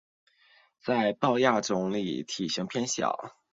[0.79, 3.35] 在豹亚种里体型偏小。